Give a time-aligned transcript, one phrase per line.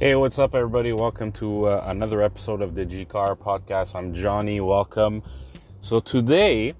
[0.00, 0.94] Hey, what's up, everybody?
[0.94, 3.94] Welcome to uh, another episode of the G Car Podcast.
[3.94, 4.58] I'm Johnny.
[4.58, 5.22] Welcome.
[5.82, 6.72] So today,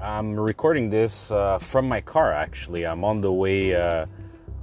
[0.00, 2.32] I'm recording this uh, from my car.
[2.32, 3.74] Actually, I'm on the way.
[3.74, 4.06] Uh,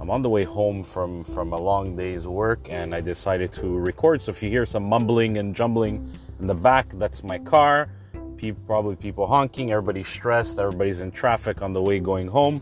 [0.00, 3.78] I'm on the way home from from a long day's work, and I decided to
[3.78, 4.20] record.
[4.20, 7.88] So if you hear some mumbling and jumbling in the back, that's my car.
[8.36, 9.70] People, probably people honking.
[9.70, 10.58] Everybody's stressed.
[10.58, 12.60] Everybody's in traffic on the way going home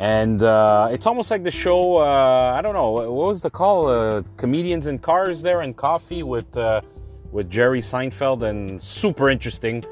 [0.00, 1.98] and uh, it's almost like the show.
[1.98, 3.88] Uh, I don't know what was the call?
[3.88, 6.82] Uh, comedians in cars there and coffee with uh,
[7.32, 9.84] with Jerry Seinfeld and super interesting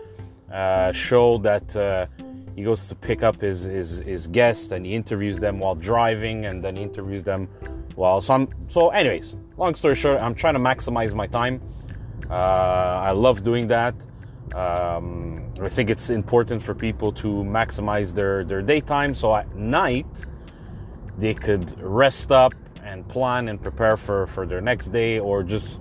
[0.52, 2.07] uh, show that uh,
[2.55, 6.47] he goes to pick up his, his his guests and he interviews them while driving
[6.47, 7.49] and then he interviews them
[7.95, 9.37] while so I'm so anyways.
[9.57, 11.61] Long story short, I'm trying to maximize my time.
[12.30, 13.95] I love doing that.
[14.55, 20.07] Um, I think it's important for people to maximize their, their daytime so at night
[21.19, 25.80] they could rest up and plan and prepare for, for their next day or just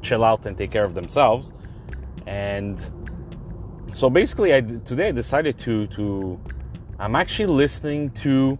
[0.00, 1.52] chill out and take care of themselves.
[2.26, 2.78] And
[3.92, 6.40] so basically, I, today I decided to, to,
[6.98, 8.58] I'm actually listening to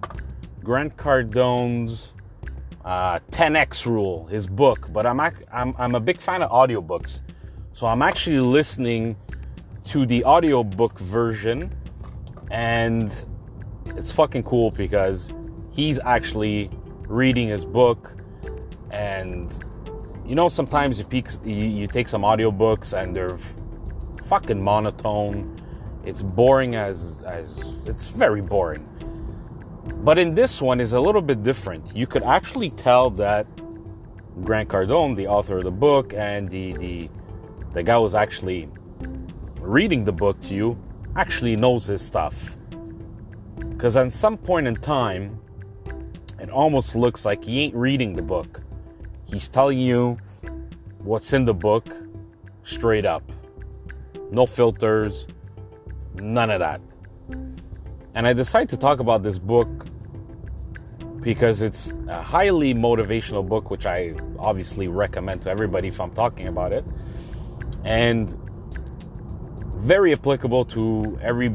[0.63, 2.13] Grant Cardone's
[2.85, 7.21] uh, 10x rule, his book, but I'm, I'm, I'm a big fan of audiobooks.
[7.73, 9.17] So I'm actually listening
[9.87, 11.75] to the audiobook version
[12.51, 13.25] and
[13.97, 15.33] it's fucking cool because
[15.73, 16.71] he's actually
[17.07, 18.17] reading his book
[18.91, 19.63] and
[20.25, 23.39] you know sometimes you, peak, you, you take some audiobooks and they're
[24.25, 25.55] fucking monotone.
[26.05, 27.49] It's boring as, as
[27.87, 28.89] it's very boring.
[30.03, 31.95] But in this one is a little bit different.
[31.95, 33.47] You could actually tell that
[34.43, 37.11] grant cardone the author of the book and the the,
[37.75, 38.69] the guy was actually
[39.65, 40.79] reading the book to you
[41.17, 42.57] actually knows his stuff.
[43.57, 45.41] Because at some point in time,
[46.39, 48.61] it almost looks like he ain't reading the book.
[49.25, 50.19] He's telling you
[50.99, 51.87] what's in the book
[52.65, 53.23] straight up.
[54.31, 55.27] No filters,
[56.15, 56.81] none of that.
[58.15, 59.87] And I decided to talk about this book
[61.21, 66.49] because it's a highly motivational book, which I obviously recommend to everybody if I'm talking
[66.49, 66.85] about it.
[67.83, 68.44] And
[69.85, 71.55] very applicable to every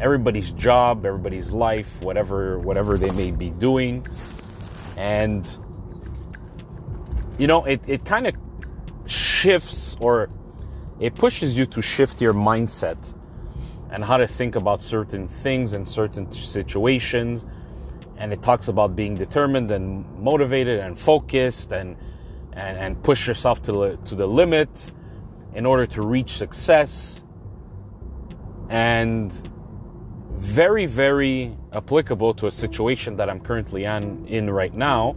[0.00, 4.04] everybody's job, everybody's life, whatever whatever they may be doing.
[4.96, 5.46] And
[7.38, 8.34] you know, it, it kind of
[9.06, 10.28] shifts or
[11.00, 13.14] it pushes you to shift your mindset
[13.90, 17.46] and how to think about certain things and certain situations.
[18.16, 21.96] And it talks about being determined and motivated and focused and
[22.52, 24.90] and, and push yourself to to the limit
[25.54, 27.22] in order to reach success
[28.68, 29.32] and
[30.32, 35.14] very, very applicable to a situation that I'm currently in, in right now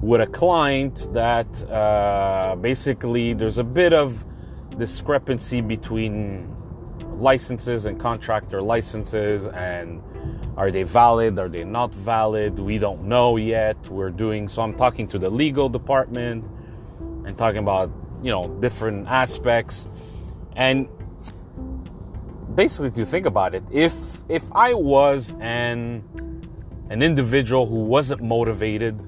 [0.00, 4.24] with a client that uh, basically there's a bit of
[4.78, 6.54] discrepancy between
[7.18, 10.00] licenses and contractor licenses and
[10.56, 14.74] are they valid are they not valid we don't know yet we're doing so i'm
[14.74, 16.44] talking to the legal department
[17.28, 19.86] and talking about you know different aspects.
[20.56, 20.88] And
[22.54, 23.94] basically to think about it if
[24.28, 26.02] if i was an
[26.90, 28.98] an individual who wasn't motivated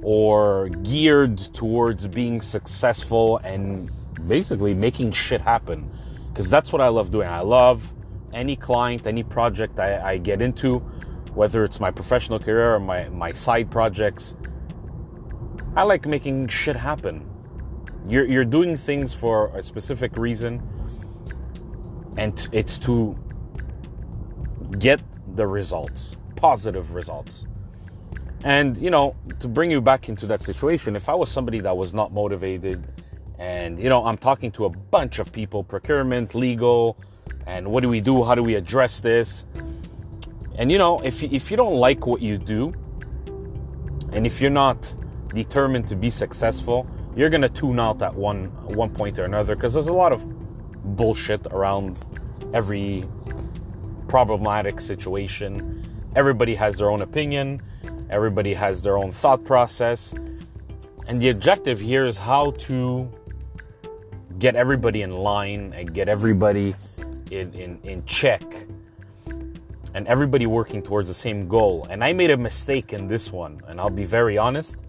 [0.00, 3.90] or geared towards being successful and
[4.26, 5.90] basically making shit happen
[6.28, 7.28] because that's what i love doing.
[7.28, 7.92] I love
[8.32, 10.78] any client any project I, I get into
[11.34, 14.34] whether it's my professional career or my, my side projects
[15.76, 17.28] i like making shit happen
[18.08, 20.62] you're, you're doing things for a specific reason,
[22.16, 23.18] and it's to
[24.78, 25.00] get
[25.34, 27.46] the results, positive results.
[28.44, 31.76] And, you know, to bring you back into that situation, if I was somebody that
[31.76, 32.86] was not motivated,
[33.40, 36.96] and, you know, I'm talking to a bunch of people procurement, legal,
[37.46, 38.22] and what do we do?
[38.22, 39.44] How do we address this?
[40.58, 42.72] And, you know, if, if you don't like what you do,
[44.12, 44.94] and if you're not
[45.44, 49.74] determined to be successful, you're gonna tune out at one one point or another because
[49.74, 50.26] there's a lot of
[50.96, 52.06] bullshit around
[52.52, 53.04] every
[54.08, 55.82] problematic situation.
[56.14, 57.62] Everybody has their own opinion,
[58.10, 60.14] everybody has their own thought process,
[61.06, 63.10] and the objective here is how to
[64.38, 66.74] get everybody in line and get everybody
[67.30, 68.42] in, in, in check
[69.94, 71.86] and everybody working towards the same goal.
[71.88, 74.85] And I made a mistake in this one, and I'll be very honest.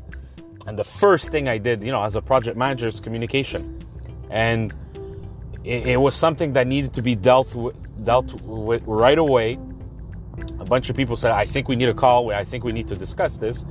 [0.68, 3.86] And the first thing I did, you know, as a project manager is communication.
[4.30, 4.74] And
[5.64, 9.58] it, it was something that needed to be dealt with, dealt with right away.
[10.60, 12.31] A bunch of people said, I think we need a call.
[12.31, 13.66] I think we need to discuss this.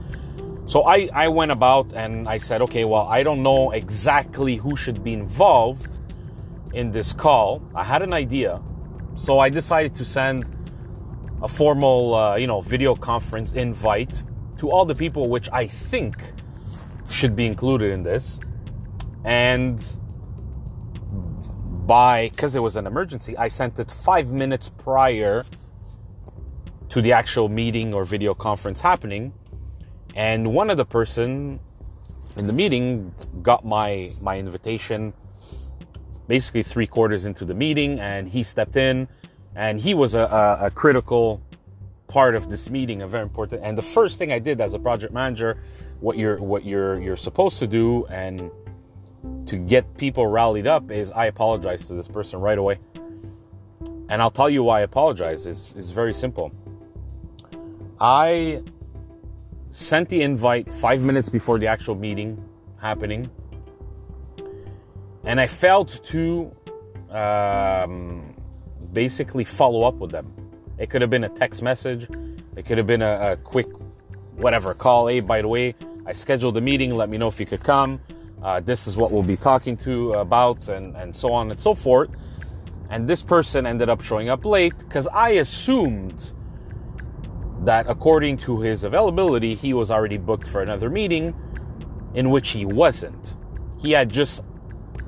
[0.65, 4.75] So I, I went about and I said, okay, well, I don't know exactly who
[4.75, 5.99] should be involved
[6.73, 7.63] in this call.
[7.75, 8.61] I had an idea.
[9.17, 10.45] So I decided to send
[11.43, 14.23] a formal, uh, you know, video conference invite
[14.59, 16.17] to all the people which I think
[17.17, 18.39] should be included in this.
[19.25, 19.83] And
[21.87, 25.43] by, because it was an emergency, I sent it five minutes prior
[26.91, 29.33] to the actual meeting or video conference happening.
[30.15, 31.59] And one of the person
[32.37, 33.11] in the meeting
[33.43, 35.15] got my, my invitation
[36.29, 39.09] basically three quarters into the meeting and he stepped in
[39.55, 41.41] and he was a, a, a critical
[42.09, 43.63] part of this meeting, a very important.
[43.65, 45.59] And the first thing I did as a project manager,
[46.01, 48.51] what you're what you're you're supposed to do, and
[49.47, 52.79] to get people rallied up, is I apologize to this person right away.
[54.09, 55.47] And I'll tell you why I apologize.
[55.47, 56.53] It's, it's very simple.
[58.01, 58.63] I
[59.71, 62.43] sent the invite five minutes before the actual meeting
[62.81, 63.31] happening,
[65.25, 66.55] and I failed to
[67.11, 68.35] um,
[68.93, 70.33] basically follow up with them.
[70.79, 72.09] It could have been a text message,
[72.55, 73.67] it could have been a, a quick
[74.37, 75.09] whatever call.
[75.09, 75.75] Hey, by the way,
[76.07, 76.97] I scheduled a meeting.
[76.97, 78.01] Let me know if you could come.
[78.43, 81.75] Uh, this is what we'll be talking to about, and, and so on and so
[81.75, 82.11] forth.
[82.91, 86.33] And this person ended up showing up late because I assumed
[87.65, 91.35] that according to his availability, he was already booked for another meeting
[92.15, 93.35] in which he wasn't.
[93.79, 94.43] He had just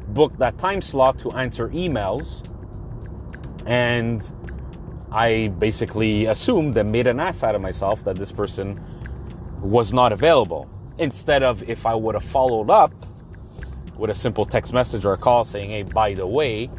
[0.09, 2.45] booked that time slot to answer emails
[3.67, 4.33] and
[5.13, 8.83] I basically assumed and made an ass out of myself that this person
[9.61, 10.69] was not available.
[10.99, 12.93] Instead of if I would have followed up
[13.97, 16.71] with a simple text message or a call saying, hey, by the way,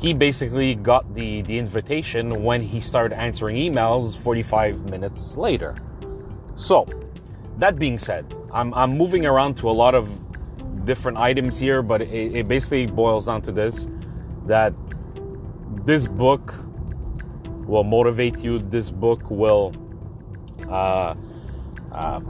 [0.00, 5.76] he basically got the, the invitation when he started answering emails 45 minutes later.
[6.56, 6.86] So,
[7.58, 10.10] that being said, I'm, I'm moving around to a lot of
[10.84, 13.88] different items here, but it, it basically boils down to this
[14.46, 14.74] that
[15.84, 16.54] this book
[17.66, 18.58] will motivate you.
[18.58, 19.74] This book will
[20.68, 21.14] uh,
[21.94, 22.20] uh,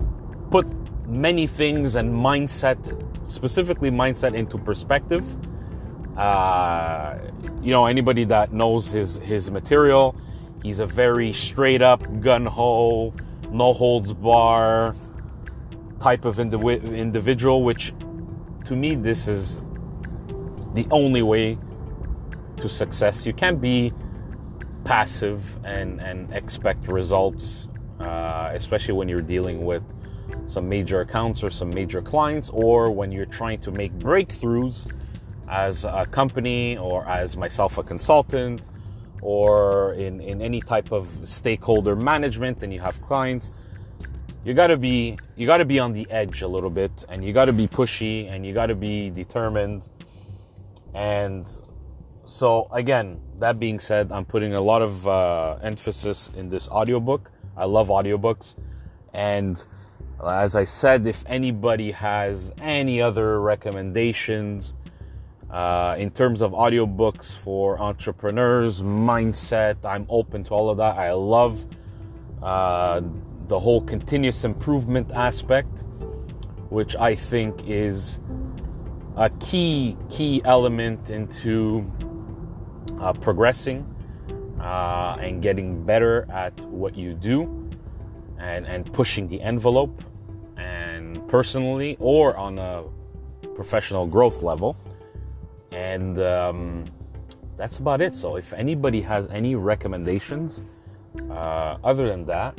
[0.50, 0.66] put
[1.08, 2.78] many things and mindset,
[3.28, 5.24] specifically mindset, into perspective.
[6.16, 7.16] Uh,
[7.62, 10.14] you know, anybody that knows his his material,
[10.62, 13.12] he's a very straight up, gun ho,
[13.50, 14.94] no holds bar
[16.00, 17.64] type of indiv- individual.
[17.64, 17.92] Which,
[18.66, 19.60] to me, this is
[20.74, 21.58] the only way
[22.58, 23.26] to success.
[23.26, 23.92] You can't be
[24.84, 27.68] passive and, and expect results,
[28.00, 29.82] uh, especially when you're dealing with
[30.46, 34.90] some major accounts or some major clients, or when you're trying to make breakthroughs
[35.48, 38.62] as a company or as myself a consultant
[39.20, 43.52] or in, in any type of stakeholder management and you have clients
[44.42, 47.22] you got to be you got to be on the edge a little bit and
[47.22, 49.86] you got to be pushy and you got to be determined
[50.94, 51.46] and
[52.26, 57.30] so again, that being said, I'm putting a lot of uh, emphasis in this audiobook.
[57.56, 58.56] I love audiobooks.
[59.12, 59.64] And
[60.26, 64.74] as I said, if anybody has any other recommendations
[65.50, 70.96] uh, in terms of audiobooks for entrepreneurs, mindset, I'm open to all of that.
[70.96, 71.64] I love
[72.42, 73.02] uh,
[73.46, 75.84] the whole continuous improvement aspect,
[76.70, 78.20] which I think is
[79.16, 81.88] a key, key element into
[83.00, 83.93] uh, progressing
[84.64, 87.68] uh, and getting better at what you do
[88.38, 90.02] and, and pushing the envelope
[90.56, 92.84] and personally or on a
[93.54, 94.74] professional growth level.
[95.72, 96.84] And um,
[97.58, 98.14] that's about it.
[98.14, 100.62] So, if anybody has any recommendations,
[101.30, 102.58] uh, other than that,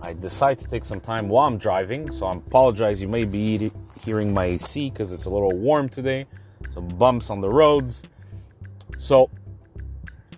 [0.00, 2.10] I decide to take some time while I'm driving.
[2.10, 3.02] So, I apologize.
[3.02, 3.70] You may be
[4.02, 6.26] hearing my AC because it's a little warm today.
[6.72, 8.04] Some bumps on the roads.
[8.98, 9.30] So,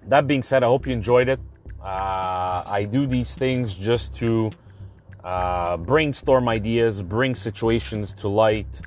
[0.09, 1.41] that being said, I hope you enjoyed it.
[1.83, 4.51] Uh, I do these things just to
[5.23, 8.81] uh, brainstorm ideas, bring situations to light,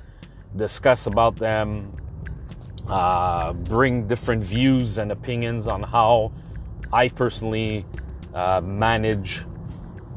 [0.56, 1.96] discuss about them,
[2.88, 6.32] uh, bring different views and opinions on how
[6.92, 7.86] I personally
[8.34, 9.44] uh, manage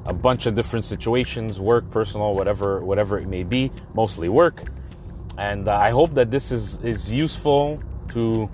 [0.06, 4.64] a bunch of different situations, work, personal, whatever, whatever it may be, mostly work.
[5.38, 7.82] And uh, I hope that this is is useful
[8.14, 8.50] to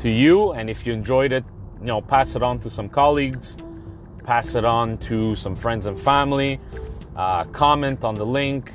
[0.00, 0.52] to you.
[0.52, 1.44] And if you enjoyed it,
[1.82, 3.56] you know, pass it on to some colleagues,
[4.22, 6.60] pass it on to some friends and family.
[7.16, 8.72] Uh, comment on the link.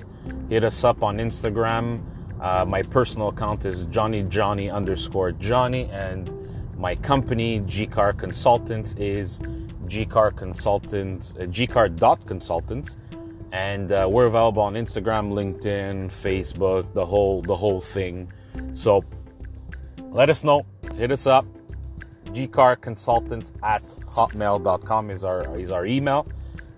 [0.50, 2.02] Hit us up on Instagram.
[2.42, 6.30] Uh, my personal account is Johnny Johnny underscore Johnny, and
[6.78, 9.40] my company GCar Consultants is
[9.86, 12.98] GCar Consultants, uh, Consultants,
[13.54, 18.32] and uh, we're available on Instagram, LinkedIn, Facebook, the whole the whole thing.
[18.74, 19.04] So
[20.12, 20.66] let us know.
[20.98, 21.46] Hit us up.
[22.28, 26.28] Gcarconsultants at hotmail.com is our is our email.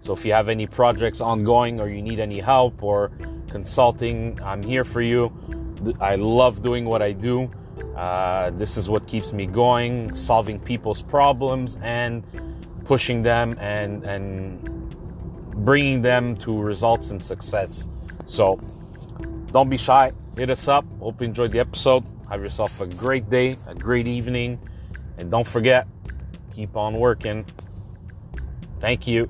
[0.01, 3.11] So if you have any projects ongoing or you need any help or
[3.49, 5.31] consulting, I'm here for you.
[5.99, 7.51] I love doing what I do.
[7.95, 12.23] Uh, this is what keeps me going, solving people's problems and
[12.85, 14.95] pushing them and and
[15.65, 17.87] bringing them to results and success.
[18.25, 18.59] So
[19.51, 20.11] don't be shy.
[20.37, 20.85] Hit us up.
[20.99, 22.03] Hope you enjoyed the episode.
[22.29, 24.59] Have yourself a great day, a great evening,
[25.19, 25.87] and don't forget,
[26.55, 27.45] keep on working.
[28.79, 29.29] Thank you.